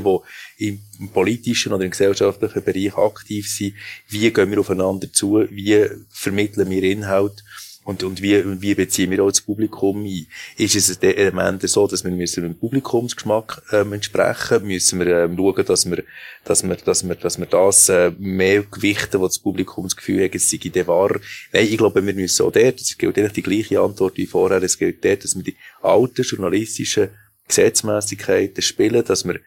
[0.59, 3.73] die im politischen oder im gesellschaftlichen Bereich aktiv sind.
[4.07, 5.45] Wie gehen wir aufeinander zu?
[5.49, 7.43] Wie vermitteln wir Inhalt?
[7.87, 10.27] Und, und wie, wie beziehen wir auch das Publikum ein?
[10.57, 14.99] Ist es ein Element so, dass wir müssen dem Publikumsgeschmack ähm, entsprechen müssen?
[14.99, 16.03] wir ähm, schauen, dass wir,
[16.43, 20.25] dass wir, dass wir, dass wir das äh, mehr gewichten, was das Publikum das Gefühl
[20.25, 21.17] hat, es sei wahr.
[21.53, 24.61] Nein, ich glaube, wir müssen auch dort, es gilt eigentlich die gleiche Antwort wie vorher,
[24.61, 27.11] es gilt dort, dass wir die alten journalistischen
[27.47, 29.39] Gesetzmäßigkeiten spielen, dass wir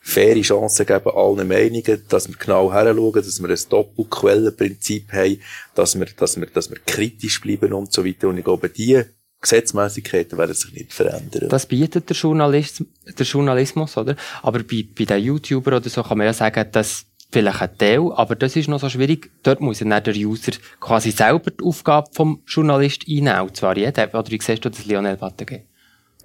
[0.00, 5.40] faire Chancen geben allen Meinungen, dass wir genau heranschauen, dass wir ein Doppelquellenprinzip haben,
[5.74, 8.28] dass wir, dass wir, dass wir kritisch bleiben und so weiter.
[8.28, 9.02] Und ich glaube, die
[9.40, 11.48] Gesetzmäßigkeiten werden sich nicht verändern.
[11.48, 14.16] Das bietet der, Journalist, der Journalismus, oder?
[14.42, 18.12] Aber bei, bei den YouTubern oder so kann man ja sagen, dass vielleicht ein Teil,
[18.12, 19.30] aber das ist noch so schwierig.
[19.42, 23.42] Dort muss ja dann der User quasi selber die Aufgabe vom Journalist einnehmen.
[23.42, 24.08] Und zwar jeder.
[24.14, 25.64] Oder wie siehst du das, Lionel Battege?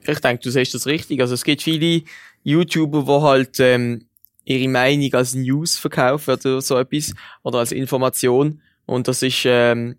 [0.07, 1.21] Ich denke, du siehst das richtig.
[1.21, 2.03] Also es gibt viele
[2.45, 4.07] YouTuber, die halt ähm,
[4.45, 8.61] ihre Meinung als News verkaufen oder so etwas oder als Information.
[8.85, 9.95] Und das ist, ähm,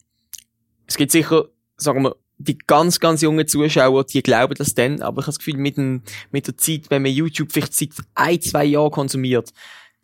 [0.87, 5.21] es gibt sicher, sagen wir, die ganz, ganz jungen Zuschauer, die glauben das dann, aber
[5.21, 8.41] ich habe das Gefühl, mit, dem, mit der Zeit, wenn man YouTube vielleicht seit ein,
[8.41, 9.53] zwei Jahren konsumiert,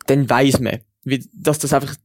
[0.07, 1.95] dann weiß man, wie, dass das einfach,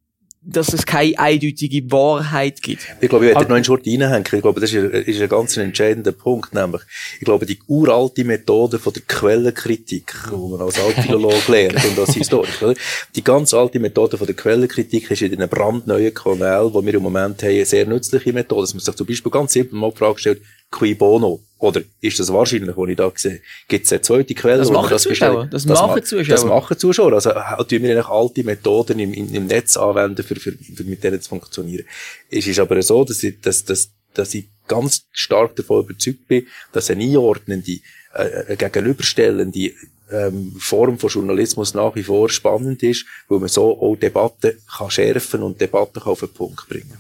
[0.41, 2.87] dass es keine eindeutige Wahrheit gibt.
[3.01, 4.25] Ich glaube, ich werde noch einen Schritt reinhängen.
[4.33, 6.83] Ich glaube, das ist ein, ist ein ganz entscheidender Punkt, nämlich,
[7.19, 12.15] ich glaube, die uralte Methode von der Quellenkritik, die man als Altphilologe lernt und als
[12.15, 12.81] Historiker, oder?
[13.15, 17.03] die ganz alte Methode von der Quellenkritik ist in einem brandneuen Kanal, wo wir im
[17.03, 19.99] Moment haben, eine sehr nützliche Methode, dass man sich zum Beispiel ganz simpel mal die
[19.99, 21.41] Frage stellt, qui bono?
[21.61, 23.41] Oder ist das wahrscheinlich, was ich da sehe?
[23.67, 24.59] Gibt es eine zweite Quelle?
[24.59, 25.45] Das machen Zuschauer.
[25.47, 25.53] bestellt?
[25.55, 26.35] Das ma- machen Zuschauer.
[26.35, 27.13] Das machen Zuschauer.
[27.15, 30.85] Also, äh, tun wir eigentlich alte Methoden im, im, im Netz anwenden, für, für, für
[30.85, 31.85] mit denen zu funktionieren.
[32.31, 36.47] Es ist aber so, dass ich, dass, dass, dass ich ganz stark davon überzeugt bin,
[36.73, 37.73] dass eine einordnende,
[38.15, 39.73] äh, eine gegenüberstellende
[40.11, 44.91] ähm, Form von Journalismus nach wie vor spannend ist, weil man so auch Debatten kann
[44.91, 46.97] schärfen und Debatten kann auf den Punkt bringen.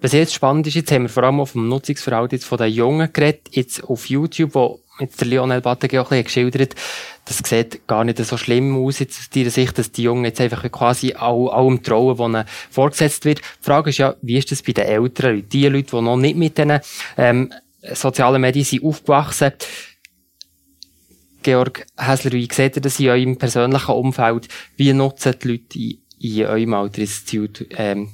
[0.00, 3.12] Was jetzt spannend ist, jetzt haben wir vor allem auf dem Nutzungsverhalten von den Jungen
[3.12, 6.74] geredet, jetzt auf YouTube, wo jetzt der Lionel Battege auch ein bisschen geschildert
[7.26, 10.40] das sieht gar nicht so schlimm aus, jetzt aus deiner Sicht, dass die Jungen jetzt
[10.40, 13.40] einfach quasi all, allem trauen, was ihnen vorgesetzt wird.
[13.40, 16.16] Die Frage ist ja, wie ist das bei den älteren Leuten, die Leute, die noch
[16.16, 16.80] nicht mit diesen
[17.16, 17.52] ähm,
[17.92, 19.52] sozialen Medien sind aufgewachsen
[21.42, 24.48] Georg Häsler, wie seht ihr das in eurem persönlichen Umfeld?
[24.76, 28.10] Wie nutzen die Leute in, in eurem Alter jetzt die, ähm,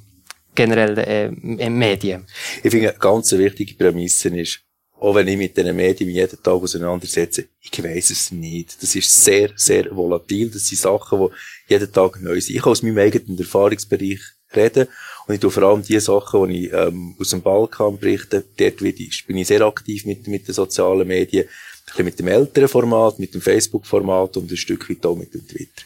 [0.54, 2.26] generell äh, Medien?
[2.62, 4.60] Ich finde, eine ganz wichtige Prämisse ist,
[5.02, 8.80] auch wenn ich mit diesen Medien jeden Tag auseinandersetze, ich weiss es nicht.
[8.80, 10.48] Das ist sehr, sehr volatil.
[10.48, 12.54] Das sind Sachen, die jeden Tag neu sind.
[12.54, 14.20] Ich kann aus meinem eigenen Erfahrungsbereich
[14.54, 14.86] reden
[15.26, 18.82] und ich tue vor allem die Sachen, die ich ähm, aus dem Balkan berichte, dort
[18.82, 22.68] ich, bin ich sehr aktiv mit, mit den sozialen Medien, ein bisschen mit dem älteren
[22.68, 25.82] Format, mit dem Facebook-Format und ein Stück weit auch mit dem Twitter.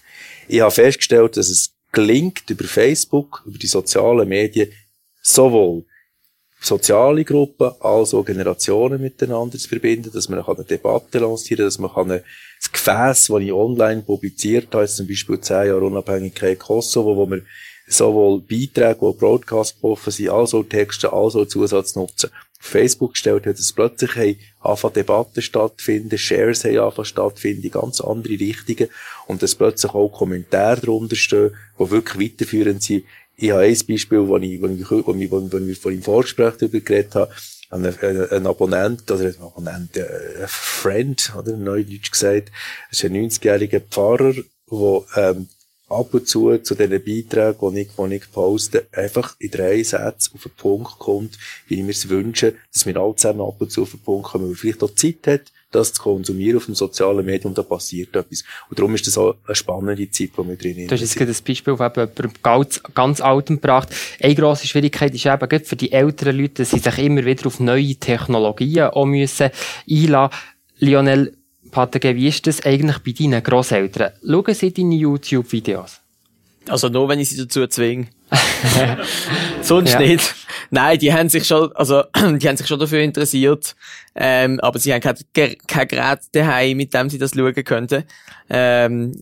[0.49, 4.71] Ich habe festgestellt, dass es gelingt, über Facebook, über die sozialen Medien,
[5.23, 5.85] sowohl
[6.61, 11.79] soziale Gruppen als auch Generationen miteinander zu verbinden, dass man eine Debatte lancieren kann, dass
[11.79, 17.17] man kann das Gefäß, das ich online publiziert habe, zum Beispiel 10 Jahre Unabhängigkeit Kosovo,
[17.17, 17.43] wo wir
[17.89, 22.31] sowohl Beiträge, die Broadcast getroffen sind, als auch Texte, als auch Zusatz nutzen.
[22.61, 28.01] Facebook gestellt hat, dass plötzlich haben anfangen Debatten stattfinden, Shares haben anfangen stattfinden, in ganz
[28.01, 28.89] andere Richtungen,
[29.27, 33.05] und dass plötzlich auch Kommentare darunter stehen, die wirklich weiterführend sind.
[33.37, 36.55] Ich habe ein Beispiel, wo ich, wo ich, wo ich, wo ich, vor im Vorgespräch
[36.59, 37.31] darüber geredet habe,
[37.71, 42.51] ein, ein, ein Abonnent, oder ein Abonnent, äh, ein Friend, oder, neudeutsch gesagt,
[42.91, 44.35] das ist ein 90-jähriger Pfarrer,
[44.71, 45.49] der, ähm,
[45.89, 50.35] ab und zu zu diesen Beiträgen, die ich, die ich poste, einfach in drei Sätzen
[50.35, 53.71] auf den Punkt kommt, wie ich mir es wünsche, dass wir alle zusammen ab und
[53.71, 56.67] zu auf den Punkt kommen, weil man vielleicht auch Zeit hat, das zu konsumieren auf
[56.67, 58.45] dem sozialen Medium, da passiert etwas.
[58.69, 61.33] Und darum ist das auch eine spannende Zeit, wo wir drin Du hast jetzt gerade
[61.33, 63.89] ein Beispiel auf jemandem ganz, ganz Altem gebracht.
[64.21, 67.47] Eine grosse Schwierigkeit ist eben gerade für die älteren Leute, dass sie sich immer wieder
[67.47, 69.51] auf neue Technologien auch müssen
[69.89, 70.37] einlassen.
[70.79, 71.36] Lionel
[71.77, 74.13] Patage, wie ist das eigentlich bei deinen Grosseltern?
[74.27, 76.01] Schauen sie deine YouTube-Videos?
[76.71, 78.07] Also nur, wenn ich sie dazu zwinge.
[79.61, 79.99] Sonst Ja.
[80.01, 80.35] nicht.
[80.71, 82.03] Nein, die haben sich schon, also,
[82.39, 83.77] die haben sich schon dafür interessiert.
[84.15, 85.17] Ähm, aber sie haben kein,
[85.67, 88.05] kein Gerät daheim, mit dem sie das schauen könnten.
[88.49, 89.13] Ähm,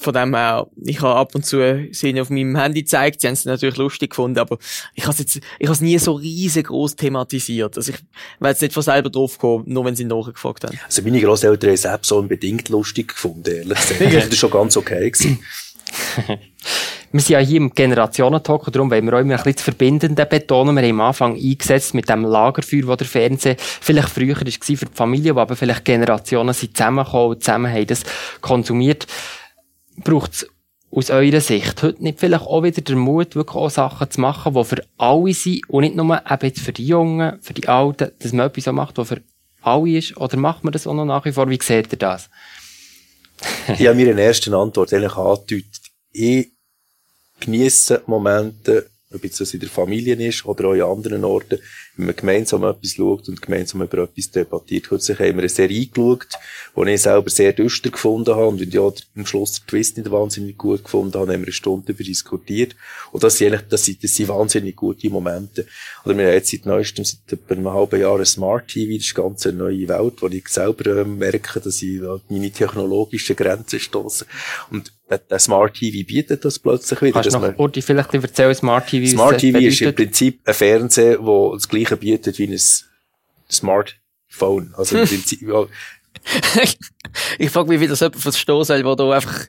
[0.00, 3.26] von dem her, ich habe ab und zu sie ihnen auf meinem Handy gezeigt, sie
[3.26, 4.58] haben es natürlich lustig gefunden, aber
[4.94, 7.76] ich habe jetzt, ich habe es nie so riesengroß thematisiert.
[7.76, 7.98] Also ich
[8.38, 10.78] wäre jetzt nicht von selber drauf gekommen, nur wenn sie nachgefragt haben.
[10.86, 14.00] Also meine Grosseltern haben es selbst so unbedingt lustig gefunden, ehrlich gesagt.
[14.00, 15.10] Das war schon ganz okay.
[15.10, 15.38] Gewesen.
[17.10, 19.62] Wir sind ja hier im Generationentalk und darum wollen wir auch immer ein bisschen das
[19.62, 20.76] Verbindende betonen.
[20.76, 24.84] Wir haben am Anfang eingesetzt mit dem Lagerfeuer, wo der Fernseher vielleicht früher war für
[24.84, 28.02] die Familie, wo aber vielleicht Generationen sind zusammengekommen und zusammen haben das
[28.42, 29.06] konsumiert.
[30.04, 30.46] Braucht es
[30.90, 34.54] aus eurer Sicht heute nicht vielleicht auch wieder den Mut, wirklich auch Sachen zu machen,
[34.54, 38.32] die für alle sind und nicht nur eben für die Jungen, für die Alten, dass
[38.32, 39.22] man etwas macht, was für
[39.60, 40.16] alle ist?
[40.16, 41.48] Oder macht man das auch noch nach wie vor?
[41.50, 42.30] Wie seht ihr das?
[43.68, 45.82] Ich habe mir in der ersten Antwort eigentlich angedeutet,
[46.12, 46.48] ich
[47.40, 51.58] genieße Momente, ob das in der Familie ist oder auch in anderen Orten,
[51.98, 54.88] wenn man gemeinsam etwas schaut und gemeinsam über etwas debattiert.
[54.88, 56.28] Kürzlich haben wir eine Serie geschaut,
[56.76, 60.56] die ich selber sehr düster gefunden habe und ja, am Schluss den Twist nicht wahnsinnig
[60.56, 62.76] gut gefunden habe, haben wir eine Stunde darüber diskutiert.
[63.10, 65.66] Und das sind eigentlich, das sind, das sind wahnsinnig gute Momente.
[66.04, 69.06] Oder wir haben jetzt seit neuestem, seit etwa einem halben Jahr ein Smart TV, das
[69.06, 73.34] ist eine ganz neue Welt, wo ich selber ähm, merke, dass ich an meine technologischen
[73.34, 74.24] Grenzen stoße.
[74.70, 77.12] Und der- Smart TV bietet das plötzlich wieder.
[77.22, 79.94] Kannst du noch Urti vielleicht erzählen, Smart TV, Smart TV ist im?
[79.94, 82.58] Prinzip ein Fernseher, der das gleiche bietet wie ein
[83.50, 84.74] Smartphone.
[84.76, 85.66] Also im Prinzip, ja,
[87.38, 89.46] ich frage mich, wie das jemand verstehen soll, der da einfach,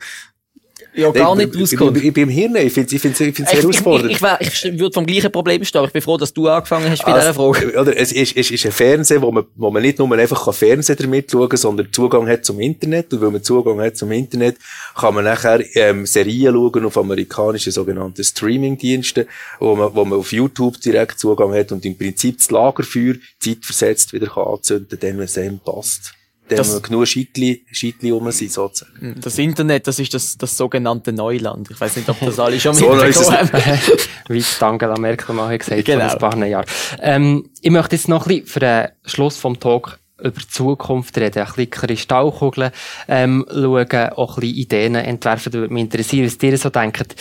[0.94, 1.98] ja, gar nicht ich- auskommt.
[1.98, 3.86] Ich, ich bin im Hirn, ich finde es ich find's, ich find's sehr Ich, ich,
[3.86, 4.40] herausfordernd.
[4.42, 5.84] ich, ich würde vom gleichen Problem stehen.
[5.86, 7.80] Ich bin froh, dass du angefangen hast bei dieser Also, Frage.
[7.80, 10.54] Oder, es ist, es ist ein Fernseher, wo man, wo man nicht nur einfach kann
[10.54, 13.14] Fernsehen damit schauen kann, sondern Zugang hat zum Internet.
[13.14, 14.58] Und weil man Zugang hat zum Internet,
[14.96, 19.26] kann man nachher, ähm, Serien schauen auf amerikanischen sogenannten Streaming-Diensten,
[19.60, 24.14] wo man, wo man auf YouTube direkt Zugang hat und im Prinzip das Lagerfeuer zeitversetzt
[24.14, 26.14] wieder kann anzünden, dann, wenn es einem passt.
[26.50, 29.16] Dann, Das- genug Scheitli, Scheitli rum sind, sozusagen.
[29.22, 31.70] Das Internet, das ist das, das sogenannte Neuland.
[31.72, 33.80] Ich weiß nicht, ob das alle schon So mitbekommen haben.
[34.30, 36.10] Wie es Angela Merkel mal hat gesagt Genau.
[36.10, 36.66] vor ein paar Jahren.
[37.02, 41.18] Ähm, ich möchte jetzt noch ein bisschen für den Schluss vom Talk über die Zukunft
[41.18, 42.72] reden, ein bisschen Kristallkugeln
[43.08, 45.52] ähm, schauen, auch ein bisschen Ideen entwerfen.
[45.52, 47.16] Da würde mich interessieren, was ihr so denkt.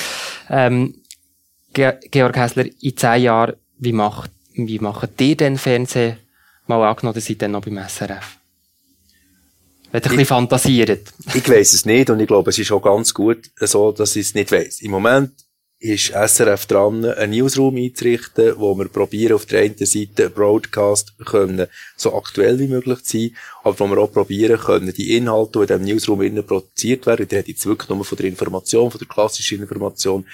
[0.50, 0.94] Ähm,
[1.74, 6.16] Ge Georg Hässler, in zehn Jahren, wie macht, wie macht ihr denn Fernsehen?
[6.66, 8.36] Mal angenommen, ihr seid dann noch beim SRF.
[9.90, 11.12] Wenn ihr ein bisschen fantasiert.
[11.34, 14.28] Ich weiss es nicht und ich glaube, es ist auch ganz gut so, dass ich
[14.28, 14.80] es nicht weiss.
[14.82, 15.32] Im Moment
[15.80, 21.68] ist SRF dran, einen Newsroom einzurichten, wo wir probieren, auf der einen Seite Broadcast können,
[21.96, 25.60] so aktuell wie möglich zu sein, aber wo wir auch probieren können, die Inhalte, die
[25.60, 28.98] in diesem Newsroom innen produziert werden, die hat jetzt wirklich nur von der Information, von
[28.98, 30.26] der klassischen Information,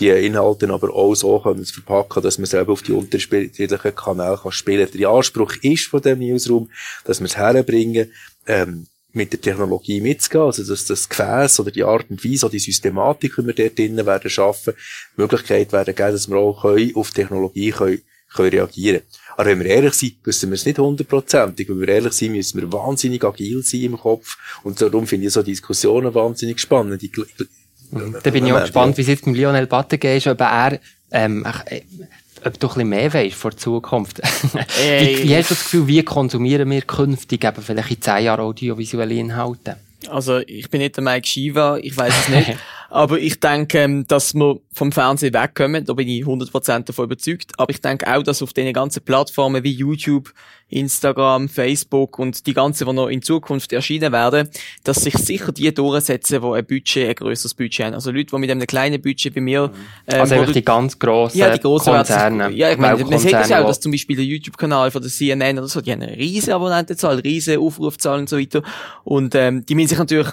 [0.00, 4.52] die Inhalte aber auch so können verpacken, dass man selber auf die unterschiedlichen Kanäle kann
[4.52, 4.88] spielen.
[4.94, 6.70] Der Anspruch ist von dem Newsroom,
[7.04, 8.12] dass wir es herbringen,
[8.48, 12.52] ähm, mit der Technologie mitzugehen, also dass das Gefäß oder die Art und Weise oder
[12.52, 14.74] die Systematik, die wir dort drinnen werden schaffen,
[15.16, 18.02] die Möglichkeit werden geben, dass wir auch können, auf Technologie können,
[18.34, 19.02] können reagieren.
[19.36, 21.68] Aber wenn wir ehrlich sind, wissen wir es nicht hundertprozentig.
[21.68, 24.36] Wenn wir ehrlich sind, müssen wir wahnsinnig agil sein im Kopf.
[24.64, 27.02] Und darum finde ich so Diskussionen wahnsinnig spannend.
[27.02, 27.48] Ich, ich,
[28.22, 30.80] Da bin ich auch gespannt, wie es jetzt mit Lionel Battige ist, ob er,
[31.10, 31.82] ähm, äh,
[32.44, 34.18] ob du ein bisschen mehr weißt vor der Zukunft.
[34.22, 38.40] Wie, wie hast du das Gefühl, wie konsumieren wir künftig eben vielleicht in zehn Jahren
[38.40, 39.76] audiovisuelle Inhalte?
[40.08, 42.56] Also, ich bin nicht der Mike Shiva, ich weiß es nicht.
[42.90, 47.52] Aber ich denke, ähm, dass wir vom Fernsehen wegkommen, da bin ich 100% davon überzeugt.
[47.58, 50.32] Aber ich denke auch, dass auf den ganzen Plattformen wie YouTube,
[50.70, 54.48] Instagram, Facebook und die ganzen, die noch in Zukunft erscheinen werden,
[54.84, 57.94] dass sich sicher die durchsetzen, die ein Budget, ein grösseres Budget haben.
[57.94, 59.70] Also Leute, die mit einem kleinen Budget bei mir,
[60.06, 62.50] ähm, Also einfach die ganz grossen ja, die grossen Konzerne.
[62.50, 65.10] Ja, ich meine, man sieht das ja auch, dass zum Beispiel der YouTube-Kanal von der
[65.10, 68.62] CNN oder so, die haben eine riesige Abonnentenzahl, riesige Aufrufzahlen und so weiter.
[69.04, 70.28] Und ähm, die müssen sich natürlich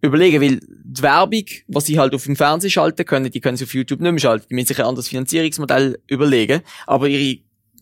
[0.00, 3.64] überlegen, weil die Werbung, was sie halt auf dem Fernsehen schalten können, die können sie
[3.64, 4.46] auf YouTube nicht mehr schalten.
[4.50, 6.62] Die müssen sich ein anderes Finanzierungsmodell überlegen.
[6.86, 7.40] Aber ihre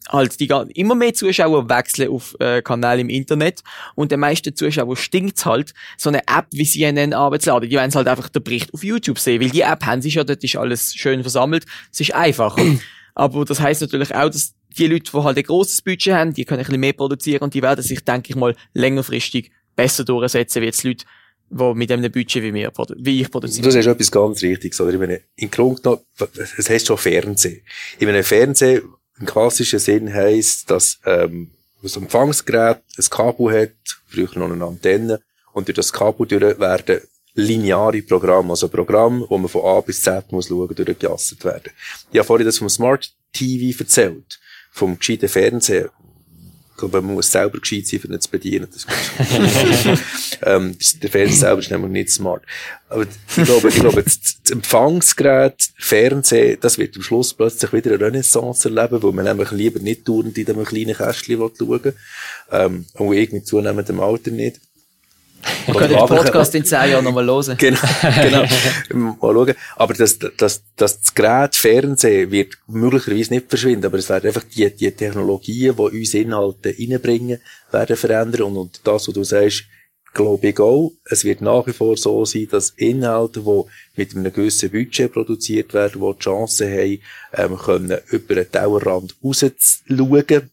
[0.08, 3.62] halt die immer mehr Zuschauer wechseln auf äh, Kanäle im Internet
[3.94, 7.68] und den meisten Zuschauer stinkt's halt, so eine App wie CNN abzuladen.
[7.68, 10.26] Die wollen halt einfach den Bericht auf YouTube sehen, weil die App haben sie schon,
[10.26, 11.64] dort ist alles schön versammelt.
[11.90, 12.62] Es ist einfacher.
[13.14, 16.44] Aber das heißt natürlich auch, dass die Leute, die halt ein grosses Budget haben, die
[16.44, 20.62] können ein bisschen mehr produzieren und die werden sich, denke ich mal, längerfristig besser durchsetzen,
[20.62, 21.04] wie jetzt Leute,
[21.50, 23.64] die mit einem Budget wie mir, wie ich produziere.
[23.64, 24.92] Du sagst etwas ganz Richtiges, oder?
[24.92, 26.02] Ich meine, in Grund genommen,
[26.58, 27.60] es heißt schon Fernsehen.
[27.98, 28.82] Ich meine, Fernsehen
[29.18, 31.50] im klassischen Sinn heisst, dass, ähm,
[31.82, 33.74] das Empfangsgerät ein Kabel hat,
[34.08, 35.20] früher noch eine Antenne,
[35.52, 37.00] Und durch das Kabel durch werden
[37.34, 41.72] lineare Programme, also Programme, wo man von A bis Z muss schauen, durchgejasset werden.
[42.10, 44.40] Ich habe vorhin das vom Smart TV erzählt,
[44.72, 45.90] vom gescheiten Fernseher.
[46.74, 48.66] Ich glaube, man muss selber gescheit sein, um ihn zu bedienen.
[48.72, 48.84] Das
[50.42, 52.42] ähm, der Fernseher selber ist nämlich nicht smart.
[52.88, 57.92] Aber ich glaube, ich glaube, das, das Empfangsgerät, Fernsehen, das wird am Schluss plötzlich wieder
[57.92, 61.94] eine Renaissance erleben, wo man nämlich lieber nicht dauernd in einem kleinen Kästchen schauen will.
[62.50, 64.60] Ähm, und ich mit zunehmendem Alter nicht.
[65.66, 67.56] Wir können den Podcast in zehn Jahren nochmal hören.
[67.58, 67.78] Genau,
[68.88, 69.16] genau.
[69.20, 69.54] Mal schauen.
[69.76, 74.44] Aber das, das, das, das Gerät Fernsehen wird möglicherweise nicht verschwinden, aber es werden einfach
[74.44, 78.42] die, die Technologien, die uns Inhalte reinbringen, werden verändern.
[78.42, 79.64] Und, und das, was du sagst,
[80.14, 80.92] glaube ich auch.
[81.04, 83.62] Es wird nach wie vor so sein, dass Inhalte, die
[83.96, 87.00] mit einem gewissen Budget produziert werden, die die Chance haben,
[87.34, 90.50] ähm, können über den Tellerrand rauszuschauen,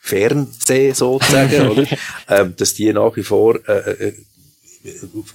[0.00, 1.86] Fernsehen sozusagen, oder?
[2.28, 4.14] Ähm, dass die nach wie vor äh, äh,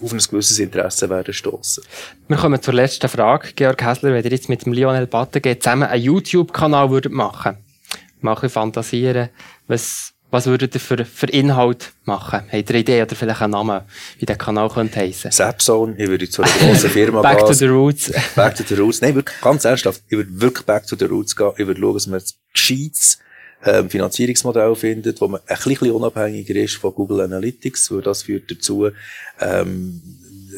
[0.01, 1.83] auf ein gewisses Interesse werden stoßen.
[2.27, 3.49] Wir kommen zur letzten Frage.
[3.55, 7.57] Georg Hässler, wenn ihr jetzt mit dem Lionel Battenge zusammen einen YouTube-Kanal würdet machen,
[8.21, 9.29] mache ich fantasieren,
[9.67, 12.41] was, was würdet ihr für, für Inhalt machen?
[12.51, 13.81] Habt ihr eine Idee oder vielleicht einen Namen,
[14.17, 15.31] wie der Kanal könnte heissen?
[15.31, 17.47] Zapzone, ich würde zu einer grossen Firma back gehen.
[17.47, 18.11] to the roots.
[18.35, 19.01] back to the roots.
[19.01, 20.01] Nein, wirklich, ganz ernsthaft.
[20.07, 21.51] Ich würde wirklich back to the roots gehen.
[21.57, 23.19] Ich würde schauen, dass man ein gescheites
[23.65, 28.51] ähm, Finanzierungsmodell findet, wo man ein bisschen unabhängiger ist von Google Analytics, weil das führt
[28.51, 28.89] dazu,
[29.41, 30.01] ähm,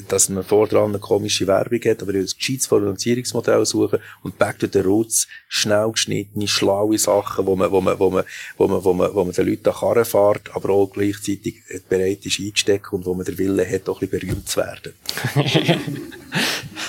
[0.08, 4.38] dass man vordran eine komische Werbung hat, aber ich will ein gescheites Finanzierungsmodell suchen und
[4.38, 8.24] back to the roots, schnell geschnittene, schlaue Sachen, wo man, wo man, wo man,
[8.58, 12.26] wo man, wo man, wo man den Leuten an Karren fährt, aber auch gleichzeitig bereit
[12.26, 14.94] ist einzustecken und wo man den Willen hat, auch ein bisschen berühmt zu werden.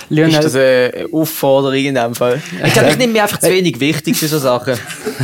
[0.09, 0.33] Lionel.
[0.33, 2.41] Ist das eine Aufforderung in dem Fall?
[2.65, 4.73] Ich glaube, ich nehme mir einfach zu wenig wichtig für so Sachen.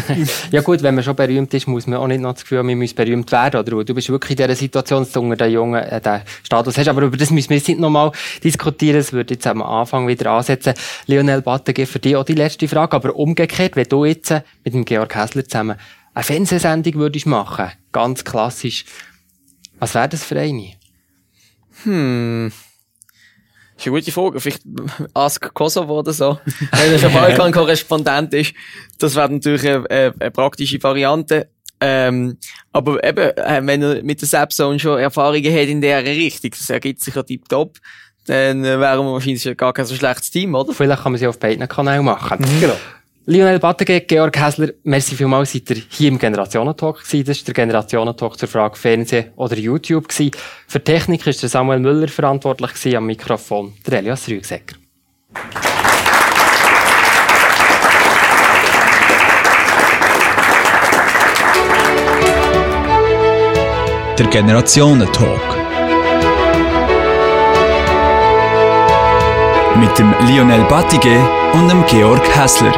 [0.52, 2.68] ja gut, wenn man schon berühmt ist, muss man auch nicht noch das Gefühl haben,
[2.68, 3.84] man muss berühmt werden, oder?
[3.84, 6.88] Du bist wirklich in dieser Situation, dass du unter den Jungen äh, den Status hast.
[6.88, 8.12] Aber über das müssen wir jetzt nicht nochmal
[8.44, 8.98] diskutieren.
[8.98, 10.74] Das würde jetzt am Anfang wieder ansetzen.
[11.08, 12.96] Lionel Battege, für dich auch die letzte Frage.
[12.96, 14.32] Aber umgekehrt, wenn du jetzt
[14.64, 15.78] mit dem Georg Hässler zusammen
[16.14, 18.86] eine Fernsehsendung würdest machen, ganz klassisch,
[19.80, 20.74] was wäre das für eine?
[21.84, 22.52] Hm.
[23.76, 24.40] Das ist eine gute Frage.
[24.40, 24.64] Vielleicht
[25.14, 26.40] Ask Kosovo oder so.
[26.72, 28.54] Wenn er schon Balkan-Korrespondent ist.
[28.98, 31.50] Das wäre natürlich eine, eine, eine praktische Variante.
[31.82, 32.38] Ähm,
[32.72, 36.70] aber eben, äh, wenn er mit der Sapzone schon Erfahrungen hat in dieser Richtung, das
[36.70, 37.78] ergibt sich ja tiptop,
[38.28, 40.74] dann äh, wären wir wahrscheinlich gar kein so schlechtes Team, oder?
[40.74, 42.40] Vielleicht kann man sie auf beiden Kanälen machen.
[42.40, 42.62] Mhm.
[42.62, 42.76] Genau.
[43.28, 47.26] Lionel Battege, Georg Hässler, merci vielmals, seid ihr hier im Generationentalk gewesen.
[47.26, 50.32] Das ist der Generationentalk zur Frage Fernsehen oder YouTube gewesen.
[50.68, 54.76] Für Technik ist der Samuel Müller verantwortlich gewesen, am Mikrofon der Elias Rügsecker.
[64.18, 65.42] Der Generationentalk.
[69.76, 71.20] Mit dem Lionel Battige
[71.52, 72.74] und dem Georg Hässler.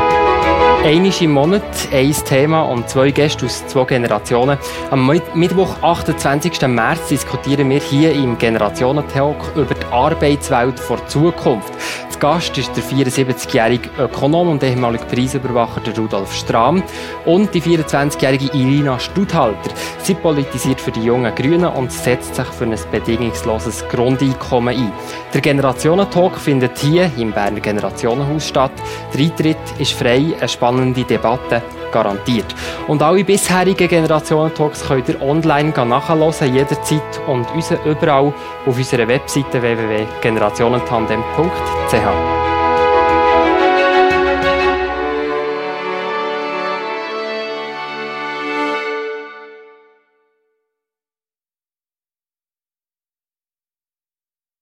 [0.84, 4.58] Einisch im Monat, ein Thema und zwei Gäste aus zwei Generationen.
[4.90, 6.62] Am Mittwoch, 28.
[6.68, 11.74] März, diskutieren wir hier im Generationentalk über die Arbeitswelt vor Zukunft.
[12.18, 16.82] Zu Gast ist der 74-jährige Ökonom und ehemalige Preisüberwacher Rudolf Strahm
[17.26, 19.70] und die 24-jährige Irina Studhalter.
[20.02, 24.92] Sie politisiert für die jungen Grünen und setzt sich für ein bedingungsloses Grundeinkommen ein.
[25.32, 28.72] Der Generationentalk findet hier im Berner Generationenhaus statt.
[29.14, 32.54] Der Eintritt ist frei, eine spannende Debatte garantiert.
[32.88, 37.48] Und alle bisherigen Generationentalks könnt ihr online nachhören, jederzeit und
[37.86, 38.34] überall
[38.66, 42.37] auf unserer Webseite www.generationentandem.ch.